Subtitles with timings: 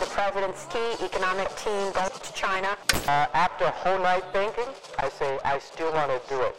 [0.00, 2.76] The president's key economic team goes to China.
[3.06, 4.64] Uh, after a whole night thinking,
[4.98, 6.56] I say I still want to do it.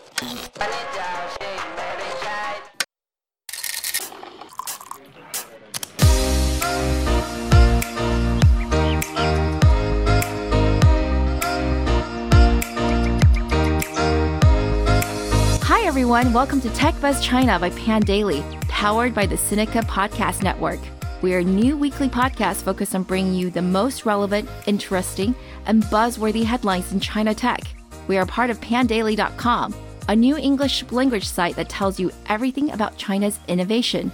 [15.64, 16.32] Hi, everyone.
[16.32, 20.80] Welcome to Tech Buzz China by Pandaily, powered by the Sinica Podcast Network.
[21.21, 25.33] We are a new weekly podcast focused on bringing you the most relevant, interesting,
[25.65, 27.61] and buzzworthy headlines in China tech.
[28.07, 29.75] We are part of pandaily.com,
[30.09, 34.11] a new English language site that tells you everything about China's innovation.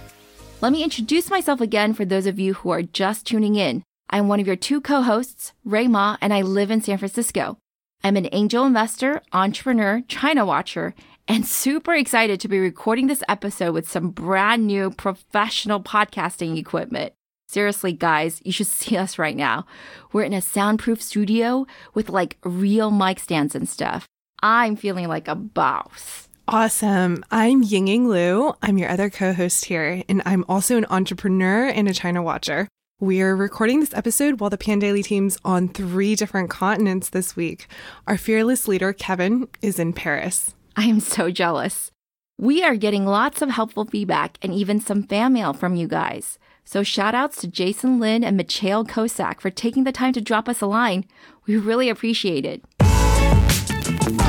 [0.60, 3.82] Let me introduce myself again for those of you who are just tuning in.
[4.08, 7.58] I'm one of your two co hosts, Rui Ma, and I live in San Francisco.
[8.04, 10.94] I'm an angel investor, entrepreneur, China watcher,
[11.28, 17.12] and super excited to be recording this episode with some brand new professional podcasting equipment.
[17.48, 19.66] Seriously, guys, you should see us right now.
[20.12, 24.06] We're in a soundproof studio with like real mic stands and stuff.
[24.42, 26.28] I'm feeling like a boss.
[26.48, 27.24] Awesome.
[27.30, 28.52] I'm Yingying Lu.
[28.62, 32.66] I'm your other co host here, and I'm also an entrepreneur and a China watcher.
[32.98, 37.68] We're recording this episode while the Pandaily team's on three different continents this week.
[38.06, 40.54] Our fearless leader, Kevin, is in Paris.
[40.76, 41.90] I am so jealous.
[42.38, 46.38] We are getting lots of helpful feedback and even some fan mail from you guys.
[46.64, 50.48] So shout outs to Jason Lynn and Mikhail Kosak for taking the time to drop
[50.48, 51.04] us a line.
[51.46, 54.21] We really appreciate it.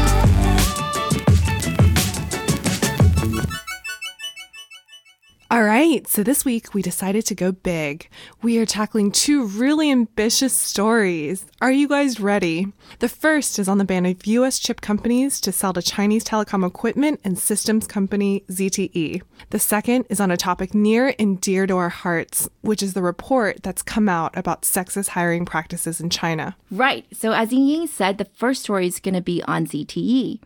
[5.54, 8.10] All right, so this week we decided to go big.
[8.42, 11.46] We are tackling two really ambitious stories.
[11.62, 12.74] Are you guys ready?
[12.98, 16.66] The first is on the ban of US chip companies to sell to Chinese telecom
[16.66, 19.22] equipment and systems company ZTE.
[19.52, 23.04] The second is on a topic near and dear to our hearts, which is the
[23.04, 26.56] report that's come out about sexist hiring practices in China.
[26.72, 27.06] Right.
[27.14, 30.40] So, as Ying said, the first story is going to be on ZTE.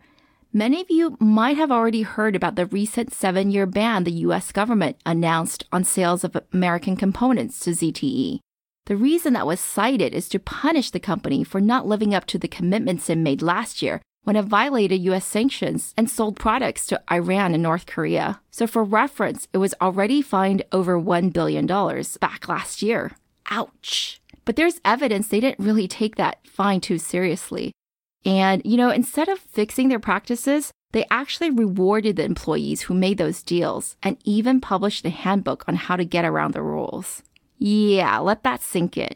[0.52, 4.50] Many of you might have already heard about the recent seven year ban the US
[4.50, 8.40] government announced on sales of American components to ZTE.
[8.86, 12.38] The reason that was cited is to punish the company for not living up to
[12.38, 17.02] the commitments it made last year when it violated US sanctions and sold products to
[17.12, 18.40] Iran and North Korea.
[18.50, 23.12] So, for reference, it was already fined over $1 billion back last year.
[23.50, 24.22] Ouch.
[24.46, 27.72] But there's evidence they didn't really take that fine too seriously.
[28.24, 33.18] And, you know, instead of fixing their practices, they actually rewarded the employees who made
[33.18, 37.22] those deals and even published a handbook on how to get around the rules.
[37.58, 39.14] Yeah, let that sink in.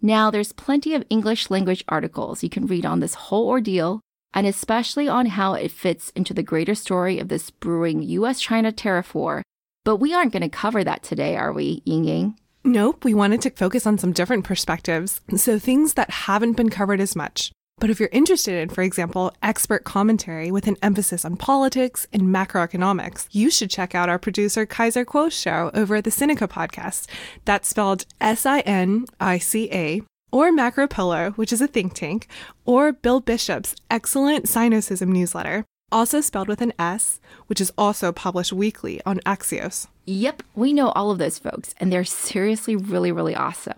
[0.00, 4.00] Now, there's plenty of English language articles you can read on this whole ordeal,
[4.34, 8.70] and especially on how it fits into the greater story of this brewing US China
[8.70, 9.42] tariff war.
[9.82, 12.38] But we aren't going to cover that today, are we, Ying Ying?
[12.64, 17.00] Nope, we wanted to focus on some different perspectives, so things that haven't been covered
[17.00, 17.52] as much.
[17.78, 22.22] But if you're interested in, for example, expert commentary with an emphasis on politics and
[22.22, 27.08] macroeconomics, you should check out our producer Kaiser Kuo's show over at the Sinica podcast.
[27.44, 30.02] That's spelled S I N I C A,
[30.32, 32.28] or MacroPolo, which is a think tank,
[32.64, 38.52] or Bill Bishop's excellent Sinocism newsletter, also spelled with an S, which is also published
[38.52, 39.88] weekly on Axios.
[40.06, 43.76] Yep, we know all of those folks, and they're seriously really, really awesome.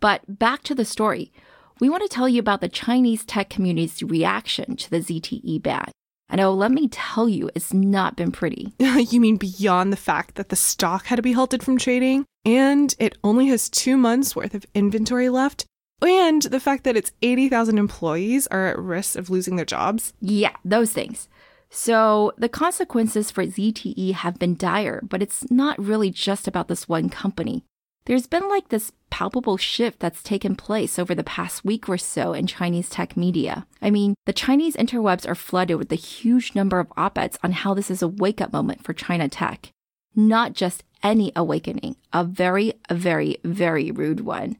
[0.00, 1.32] But back to the story
[1.80, 5.90] we want to tell you about the Chinese tech community's reaction to the ZTE ban.
[6.28, 8.72] And oh, let me tell you, it's not been pretty.
[8.78, 12.94] you mean beyond the fact that the stock had to be halted from trading, and
[12.98, 15.64] it only has two months worth of inventory left,
[16.02, 20.12] and the fact that its 80,000 employees are at risk of losing their jobs?
[20.20, 21.28] Yeah, those things.
[21.70, 26.88] So the consequences for ZTE have been dire, but it's not really just about this
[26.88, 27.64] one company.
[28.08, 32.32] There's been like this palpable shift that's taken place over the past week or so
[32.32, 33.66] in Chinese tech media.
[33.82, 37.52] I mean, the Chinese interwebs are flooded with a huge number of op eds on
[37.52, 39.68] how this is a wake up moment for China tech.
[40.16, 44.56] Not just any awakening, a very, very, very rude one.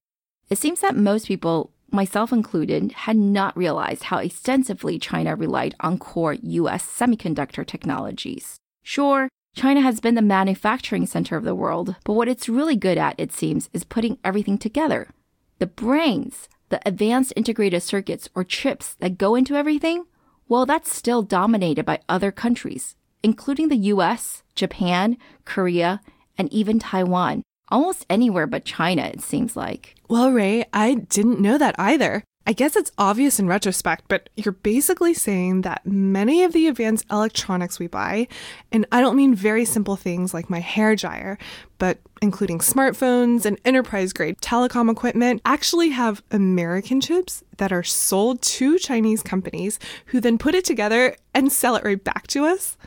[0.50, 5.96] It seems that most people, myself included, had not realized how extensively China relied on
[5.96, 8.58] core US semiconductor technologies.
[8.82, 12.98] Sure, China has been the manufacturing center of the world, but what it's really good
[12.98, 15.08] at, it seems, is putting everything together.
[15.58, 20.04] The brains, the advanced integrated circuits or chips that go into everything,
[20.48, 26.00] well, that's still dominated by other countries, including the US, Japan, Korea,
[26.36, 27.42] and even Taiwan.
[27.70, 29.96] Almost anywhere but China, it seems like.
[30.08, 32.24] Well, Rui, I didn't know that either.
[32.48, 37.04] I guess it's obvious in retrospect, but you're basically saying that many of the advanced
[37.10, 38.26] electronics we buy,
[38.72, 41.36] and I don't mean very simple things like my hair dryer,
[41.76, 48.40] but including smartphones and enterprise grade telecom equipment, actually have American chips that are sold
[48.40, 52.78] to Chinese companies who then put it together and sell it right back to us.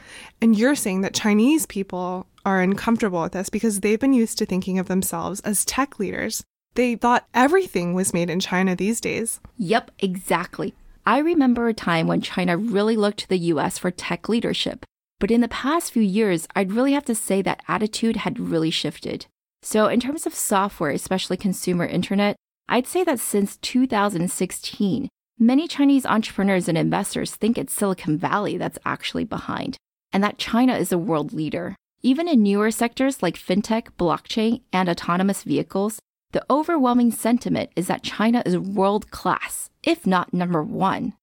[0.42, 4.48] And you're saying that Chinese people are uncomfortable with this because they've been used to
[4.48, 6.44] thinking of themselves as tech leaders.
[6.76, 9.42] They thought everything was made in China these days.
[9.58, 10.74] Yep, exactly.
[11.06, 14.86] I remember a time when China really looked to the US for tech leadership.
[15.20, 18.72] But in the past few years, I'd really have to say that attitude had really
[18.72, 19.26] shifted.
[19.62, 22.36] So, in terms of software, especially consumer internet,
[22.68, 28.80] I'd say that since 2016, many Chinese entrepreneurs and investors think it's Silicon Valley that's
[28.86, 29.78] actually behind,
[30.12, 31.76] and that China is a world leader.
[32.02, 36.00] Even in newer sectors like fintech, blockchain, and autonomous vehicles,
[36.32, 41.14] the overwhelming sentiment is that China is world class, if not number one.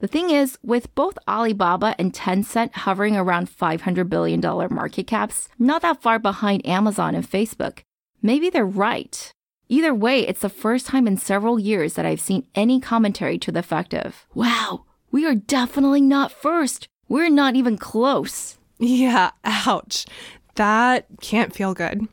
[0.00, 5.82] The thing is, with both Alibaba and Tencent hovering around $500 billion market caps, not
[5.82, 7.80] that far behind Amazon and Facebook,
[8.22, 9.32] maybe they're right.
[9.68, 13.50] Either way, it's the first time in several years that I've seen any commentary to
[13.50, 16.86] the effect of, wow, we are definitely not first.
[17.08, 18.56] We're not even close.
[18.78, 20.06] Yeah, ouch.
[20.54, 22.06] That can't feel good.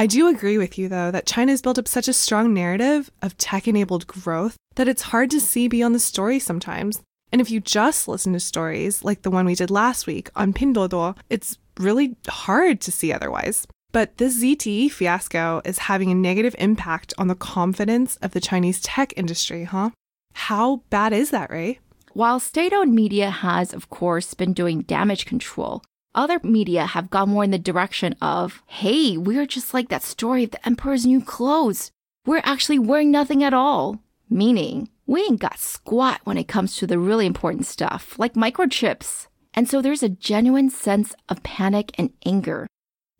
[0.00, 3.36] I do agree with you, though, that China's built up such a strong narrative of
[3.36, 7.02] tech enabled growth that it's hard to see beyond the story sometimes.
[7.30, 10.54] And if you just listen to stories like the one we did last week on
[10.54, 13.66] Pinduoduo, it's really hard to see otherwise.
[13.92, 18.80] But this ZTE fiasco is having a negative impact on the confidence of the Chinese
[18.80, 19.90] tech industry, huh?
[20.32, 21.74] How bad is that, Rui?
[22.14, 25.82] While state owned media has, of course, been doing damage control,
[26.14, 30.44] other media have gone more in the direction of, hey, we're just like that story
[30.44, 31.90] of the emperor's new clothes.
[32.26, 34.00] We're actually wearing nothing at all.
[34.28, 39.26] Meaning, we ain't got squat when it comes to the really important stuff, like microchips.
[39.54, 42.66] And so there's a genuine sense of panic and anger.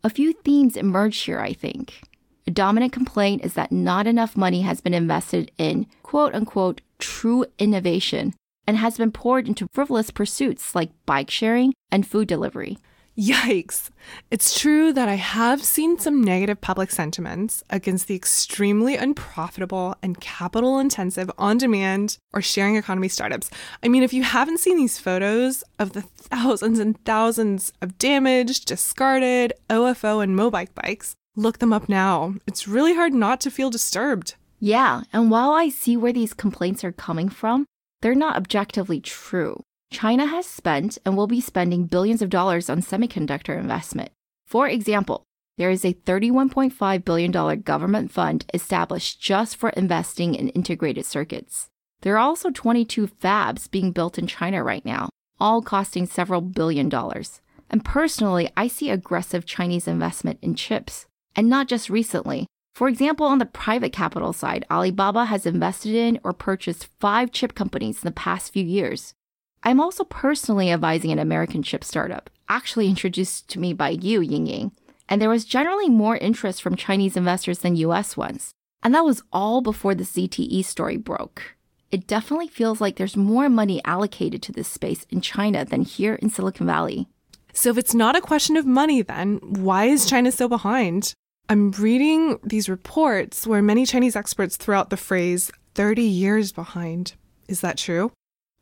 [0.03, 2.01] A few themes emerge here, I think.
[2.47, 7.45] A dominant complaint is that not enough money has been invested in quote unquote true
[7.59, 8.33] innovation
[8.67, 12.77] and has been poured into frivolous pursuits like bike sharing and food delivery.
[13.17, 13.89] Yikes.
[14.31, 20.19] It's true that I have seen some negative public sentiments against the extremely unprofitable and
[20.21, 23.49] capital intensive on demand or sharing economy startups.
[23.83, 28.65] I mean, if you haven't seen these photos of the thousands and thousands of damaged,
[28.65, 32.35] discarded OFO and Mobike bikes, look them up now.
[32.47, 34.35] It's really hard not to feel disturbed.
[34.59, 37.65] Yeah, and while I see where these complaints are coming from,
[38.01, 39.63] they're not objectively true.
[39.91, 44.11] China has spent and will be spending billions of dollars on semiconductor investment.
[44.45, 45.23] For example,
[45.57, 51.67] there is a $31.5 billion government fund established just for investing in integrated circuits.
[52.01, 55.09] There are also 22 fabs being built in China right now,
[55.39, 57.41] all costing several billion dollars.
[57.69, 61.05] And personally, I see aggressive Chinese investment in chips.
[61.35, 62.47] And not just recently,
[62.81, 67.53] for example, on the private capital side, Alibaba has invested in or purchased five chip
[67.53, 69.13] companies in the past few years.
[69.61, 74.71] I'm also personally advising an American chip startup, actually introduced to me by you, Yingying,
[75.07, 78.49] and there was generally more interest from Chinese investors than US ones.
[78.81, 81.55] And that was all before the ZTE story broke.
[81.91, 86.15] It definitely feels like there's more money allocated to this space in China than here
[86.15, 87.07] in Silicon Valley.
[87.53, 91.13] So, if it's not a question of money, then why is China so behind?
[91.51, 97.15] I'm reading these reports where many Chinese experts throw out the phrase 30 years behind.
[97.49, 98.13] Is that true?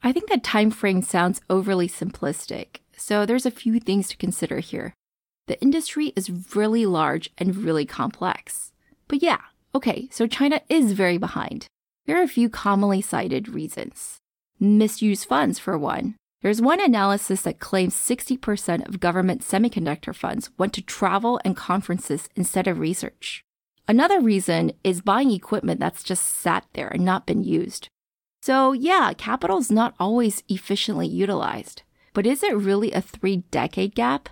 [0.02, 4.58] I think that time frame sounds overly simplistic, so there's a few things to consider
[4.58, 4.96] here.
[5.46, 8.72] The industry is really large and really complex.
[9.08, 9.42] But yeah,
[9.76, 11.68] okay, so China is very behind.
[12.08, 14.18] There are a few commonly cited reasons.
[14.60, 16.16] Misuse funds, for one.
[16.42, 22.30] There's one analysis that claims 60% of government semiconductor funds went to travel and conferences
[22.36, 23.44] instead of research.
[23.90, 27.90] Another reason is buying equipment that's just sat there and not been used.
[28.42, 31.82] So, yeah, capital's not always efficiently utilized.
[32.14, 34.30] But is it really a three decade gap?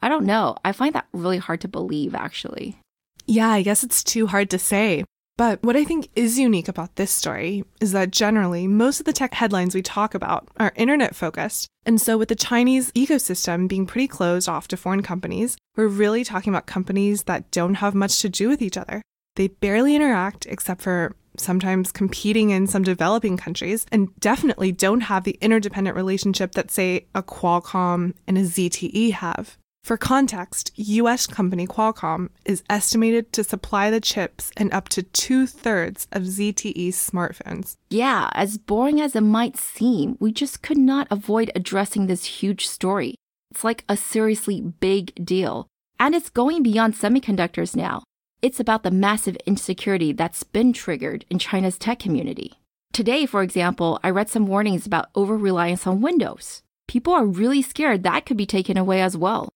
[0.00, 0.56] I don't know.
[0.64, 2.78] I find that really hard to believe, actually.
[3.26, 5.04] Yeah, I guess it's too hard to say.
[5.38, 9.12] But what I think is unique about this story is that generally, most of the
[9.12, 11.68] tech headlines we talk about are internet focused.
[11.86, 16.22] And so, with the Chinese ecosystem being pretty closed off to foreign companies, we're really
[16.22, 19.02] talking about companies that don't have much to do with each other.
[19.36, 25.24] They barely interact except for sometimes competing in some developing countries, and definitely don't have
[25.24, 29.56] the interdependent relationship that, say, a Qualcomm and a ZTE have.
[29.82, 35.44] For context, US company Qualcomm is estimated to supply the chips in up to two
[35.44, 37.76] thirds of ZTE's smartphones.
[37.90, 42.68] Yeah, as boring as it might seem, we just could not avoid addressing this huge
[42.68, 43.16] story.
[43.50, 45.66] It's like a seriously big deal.
[45.98, 48.04] And it's going beyond semiconductors now.
[48.40, 52.52] It's about the massive insecurity that's been triggered in China's tech community.
[52.92, 56.62] Today, for example, I read some warnings about over reliance on Windows.
[56.86, 59.48] People are really scared that could be taken away as well.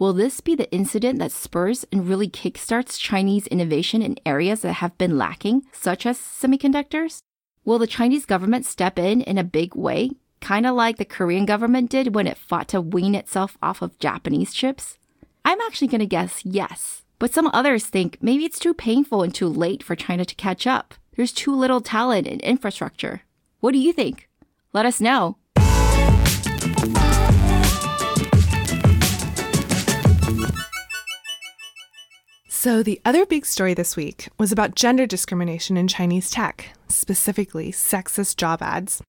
[0.00, 4.72] Will this be the incident that spurs and really kickstarts Chinese innovation in areas that
[4.72, 7.18] have been lacking, such as semiconductors?
[7.66, 11.44] Will the Chinese government step in in a big way, kind of like the Korean
[11.44, 14.96] government did when it fought to wean itself off of Japanese chips?
[15.44, 17.02] I'm actually going to guess yes.
[17.18, 20.66] But some others think maybe it's too painful and too late for China to catch
[20.66, 20.94] up.
[21.14, 23.20] There's too little talent and infrastructure.
[23.60, 24.30] What do you think?
[24.72, 25.36] Let us know.
[32.62, 37.72] So, the other big story this week was about gender discrimination in Chinese tech, specifically
[37.72, 39.00] sexist job ads.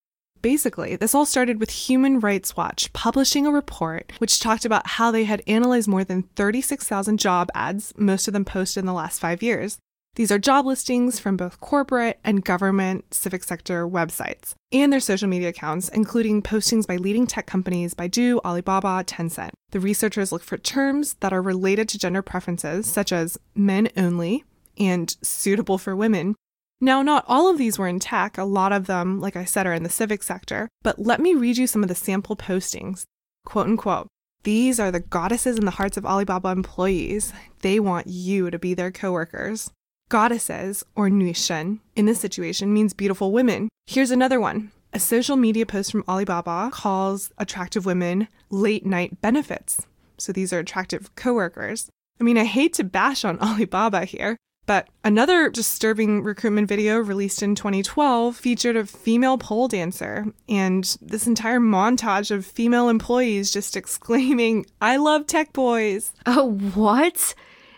[0.41, 5.11] Basically, this all started with Human Rights Watch publishing a report which talked about how
[5.11, 9.19] they had analyzed more than 36,000 job ads, most of them posted in the last
[9.19, 9.79] five years,
[10.15, 15.29] these are job listings from both corporate and government civic sector websites and their social
[15.29, 19.51] media accounts, including postings by leading tech companies Baidu, Alibaba, Tencent.
[19.71, 24.43] The researchers look for terms that are related to gender preferences, such as men only
[24.77, 26.35] and suitable for women.
[26.81, 28.37] Now, not all of these were in tech.
[28.37, 30.67] A lot of them, like I said, are in the civic sector.
[30.81, 33.03] But let me read you some of the sample postings.
[33.45, 34.07] Quote unquote.
[34.43, 37.31] These are the goddesses in the hearts of Alibaba employees.
[37.61, 39.71] They want you to be their coworkers.
[40.11, 43.69] Goddesses, or Nuishen, in this situation means beautiful women.
[43.87, 44.73] Here's another one.
[44.91, 49.87] A social media post from Alibaba calls attractive women late night benefits.
[50.17, 51.87] So these are attractive coworkers.
[52.19, 57.41] I mean, I hate to bash on Alibaba here, but another disturbing recruitment video released
[57.41, 63.77] in 2012 featured a female pole dancer and this entire montage of female employees just
[63.77, 66.11] exclaiming, I love tech boys.
[66.25, 67.33] Oh, what?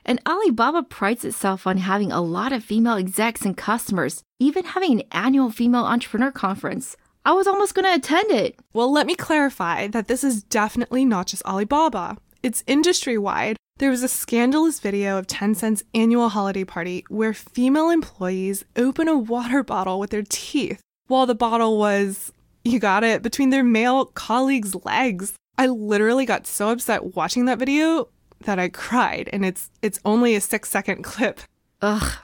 [0.05, 4.91] And Alibaba prides itself on having a lot of female execs and customers, even having
[4.93, 6.97] an annual female entrepreneur conference.
[7.25, 8.59] I was almost going to attend it.
[8.73, 12.17] Well, let me clarify that this is definitely not just Alibaba.
[12.41, 13.55] It's industry wide.
[13.77, 19.17] There was a scandalous video of Tencent's annual holiday party where female employees open a
[19.17, 22.31] water bottle with their teeth while the bottle was,
[22.65, 25.33] you got it, between their male colleagues' legs.
[25.57, 28.09] I literally got so upset watching that video
[28.45, 31.41] that I cried, and it's it's only a six second clip.
[31.81, 32.17] Ugh,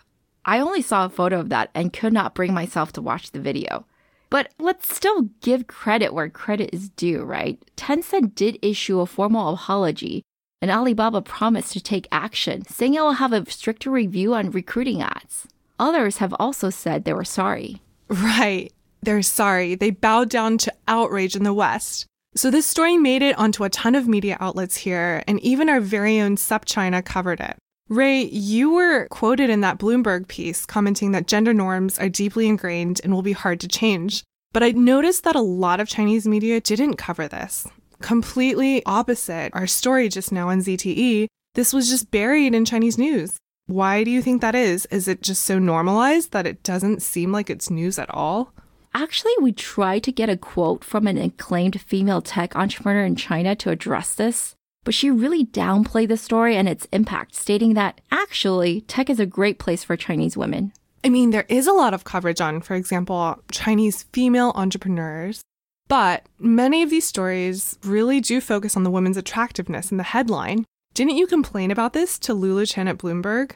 [0.45, 3.39] I only saw a photo of that and could not bring myself to watch the
[3.39, 3.85] video.
[4.29, 7.59] But let's still give credit where credit is due, right?
[7.75, 10.23] Tencent did issue a formal apology,
[10.61, 15.01] and Alibaba promised to take action, saying it will have a stricter review on recruiting
[15.01, 15.47] ads.
[15.79, 17.81] Others have also said they were sorry.
[18.09, 18.71] Right.
[19.01, 19.75] They're sorry.
[19.75, 22.05] They bowed down to outrage in the West.
[22.35, 25.79] So this story made it onto a ton of media outlets here, and even our
[25.79, 27.57] very own SupChina covered it.
[27.89, 33.01] Rui, you were quoted in that Bloomberg piece commenting that gender norms are deeply ingrained
[33.03, 34.23] and will be hard to change.
[34.53, 37.67] But I noticed that a lot of Chinese media didn't cover this.
[37.99, 43.37] Completely opposite our story just now on ZTE, this was just buried in Chinese news.
[43.65, 44.85] Why do you think that is?
[44.87, 48.53] Is it just so normalized that it doesn't seem like it's news at all?
[48.93, 53.55] Actually, we tried to get a quote from an acclaimed female tech entrepreneur in China
[53.55, 58.81] to address this, but she really downplayed the story and its impact, stating that actually,
[58.81, 60.73] tech is a great place for Chinese women.
[61.03, 65.41] I mean, there is a lot of coverage on, for example, Chinese female entrepreneurs,
[65.87, 70.65] but many of these stories really do focus on the woman's attractiveness in the headline.
[70.93, 73.51] Didn't you complain about this to Lulu Chen at Bloomberg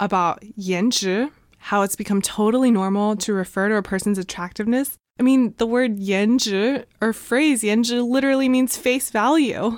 [0.00, 1.30] about Yanzhi,
[1.68, 4.96] how it's become totally normal to refer to a person's attractiveness.
[5.20, 9.76] I mean, the word yanzhi or phrase yanzhi literally means face value.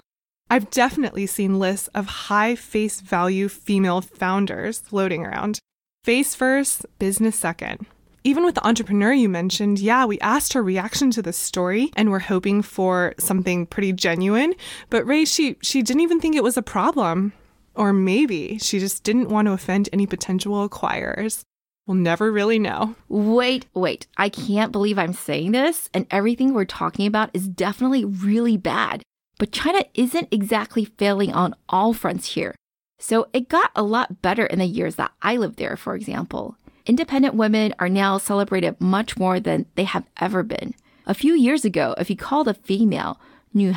[0.49, 5.59] I've definitely seen lists of high face value female founders floating around.
[6.05, 7.85] Face first, business second.
[8.23, 12.13] Even with the entrepreneur you mentioned, yeah, we asked her reaction to the story and
[12.13, 14.55] we're hoping for something pretty genuine,
[14.91, 17.33] but Rui she she didn't even think it was a problem.
[17.75, 21.43] Or maybe she just didn't want to offend any potential acquirers.
[21.91, 22.95] We'll never really know.
[23.09, 24.07] Wait, wait.
[24.17, 29.03] I can't believe I'm saying this, and everything we're talking about is definitely really bad.
[29.41, 32.55] But China isn't exactly failing on all fronts here.
[33.01, 36.57] So it got a lot better in the years that I lived there, for example.
[36.87, 40.75] Independent women are now celebrated much more than they have ever been.
[41.07, 43.19] A few years ago, if you called a female
[43.53, 43.73] "nu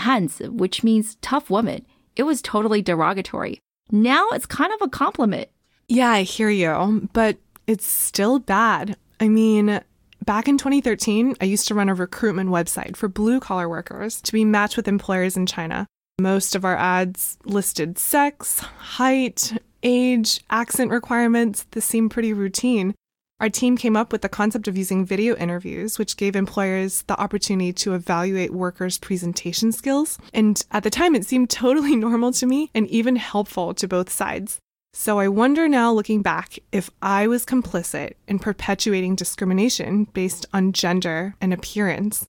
[0.51, 1.83] which means tough woman,
[2.15, 3.59] it was totally derogatory.
[3.91, 5.49] Now it's kind of a compliment.
[5.87, 7.09] Yeah, I hear you.
[7.11, 8.97] But it's still bad.
[9.19, 9.81] I mean,
[10.23, 14.33] back in 2013, I used to run a recruitment website for blue collar workers to
[14.33, 15.87] be matched with employers in China.
[16.19, 21.65] Most of our ads listed sex, height, age, accent requirements.
[21.71, 22.93] This seemed pretty routine.
[23.39, 27.19] Our team came up with the concept of using video interviews, which gave employers the
[27.19, 30.17] opportunity to evaluate workers' presentation skills.
[30.33, 34.09] And at the time, it seemed totally normal to me and even helpful to both
[34.09, 34.59] sides.
[34.95, 40.71] So I wonder now, looking back, if I was complicit in perpetuating discrimination based on
[40.71, 42.27] gender and appearance.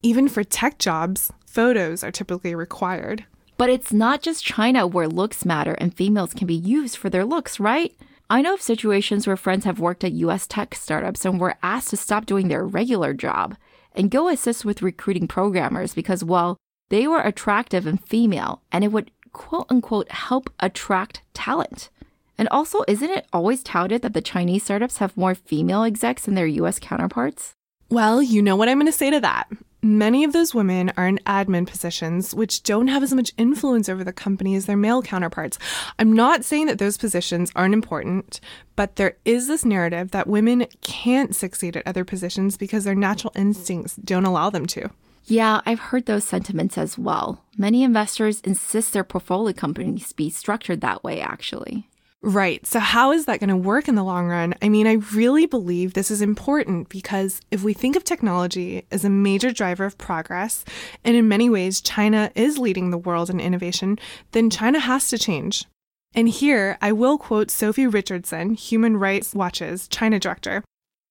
[0.00, 3.24] Even for tech jobs, photos are typically required.
[3.56, 7.24] But it's not just China where looks matter and females can be used for their
[7.24, 7.92] looks, right?
[8.30, 11.90] I know of situations where friends have worked at US tech startups and were asked
[11.90, 13.56] to stop doing their regular job
[13.92, 16.58] and go assist with recruiting programmers because, well,
[16.90, 21.90] they were attractive and female and it would quote unquote help attract talent.
[22.38, 26.34] And also, isn't it always touted that the Chinese startups have more female execs than
[26.34, 27.52] their US counterparts?
[27.90, 29.48] Well, you know what I'm going to say to that.
[29.82, 34.02] Many of those women are in admin positions, which don't have as much influence over
[34.02, 35.58] the company as their male counterparts.
[35.98, 38.40] I'm not saying that those positions aren't important,
[38.76, 43.34] but there is this narrative that women can't succeed at other positions because their natural
[43.36, 44.90] instincts don't allow them to.
[45.26, 47.44] Yeah, I've heard those sentiments as well.
[47.56, 51.88] Many investors insist their portfolio companies be structured that way, actually.
[52.26, 52.64] Right.
[52.66, 54.54] So, how is that going to work in the long run?
[54.62, 59.04] I mean, I really believe this is important because if we think of technology as
[59.04, 60.64] a major driver of progress,
[61.04, 63.98] and in many ways China is leading the world in innovation,
[64.32, 65.66] then China has to change.
[66.14, 70.64] And here, I will quote Sophie Richardson, Human Rights Watch's China director.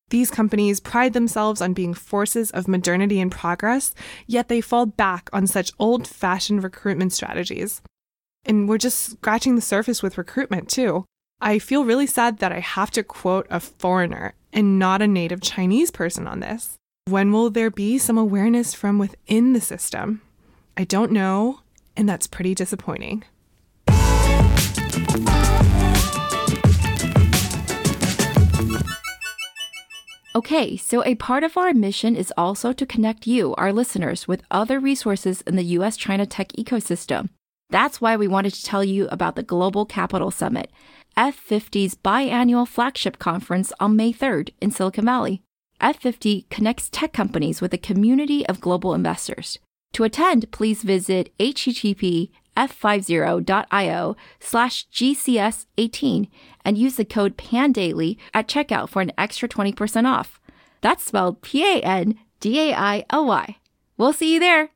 [0.09, 3.95] These companies pride themselves on being forces of modernity and progress,
[4.27, 7.81] yet they fall back on such old fashioned recruitment strategies.
[8.45, 11.05] And we're just scratching the surface with recruitment, too.
[11.41, 15.41] I feel really sad that I have to quote a foreigner and not a native
[15.41, 16.75] Chinese person on this.
[17.05, 20.21] When will there be some awareness from within the system?
[20.77, 21.61] I don't know,
[21.97, 23.23] and that's pretty disappointing.
[30.35, 34.41] Okay, so a part of our mission is also to connect you, our listeners, with
[34.49, 37.29] other resources in the US China tech ecosystem.
[37.69, 40.71] That's why we wanted to tell you about the Global Capital Summit,
[41.15, 45.43] F50's biannual flagship conference on May 3rd in Silicon Valley.
[45.79, 49.59] F50 connects tech companies with a community of global investors.
[49.93, 56.27] To attend, please visit http f50.io slash gcs18
[56.65, 60.39] and use the code PANDAILY at checkout for an extra 20% off.
[60.81, 62.17] That's spelled P-A-N-D-A-I-L-Y.
[63.97, 64.69] We'll see you there.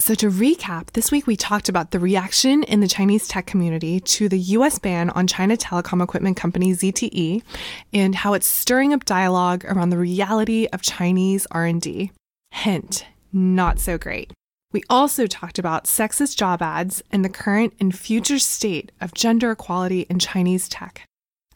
[0.00, 4.00] So, to recap, this week we talked about the reaction in the Chinese tech community
[4.00, 7.42] to the US ban on China telecom equipment company ZTE
[7.92, 12.10] and how it's stirring up dialogue around the reality of Chinese R&D.
[12.50, 14.32] Hint, not so great.
[14.72, 19.50] We also talked about sexist job ads and the current and future state of gender
[19.50, 21.02] equality in Chinese tech.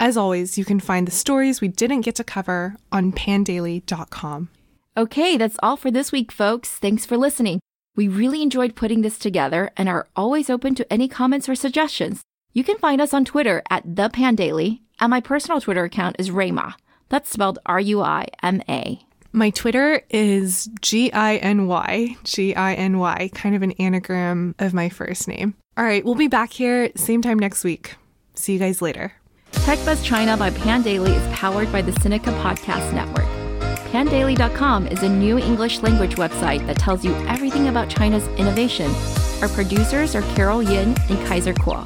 [0.00, 4.48] As always, you can find the stories we didn't get to cover on pandaily.com.
[4.96, 6.70] Okay, that's all for this week, folks.
[6.70, 7.60] Thanks for listening.
[7.96, 12.22] We really enjoyed putting this together and are always open to any comments or suggestions.
[12.52, 16.30] You can find us on Twitter at The Pandaily, and my personal Twitter account is
[16.30, 16.74] Ruima.
[17.08, 19.00] That's spelled R U I M A.
[19.34, 24.54] My Twitter is G I N Y, G I N Y, kind of an anagram
[24.60, 25.56] of my first name.
[25.76, 27.96] All right, we'll be back here same time next week.
[28.34, 29.12] See you guys later.
[29.50, 33.26] TechBuzz China by Pandaily is powered by the Sinica Podcast Network.
[33.90, 38.88] Pandaily.com is a new English language website that tells you everything about China's innovation.
[39.42, 41.84] Our producers are Carol Yin and Kaiser Kuo.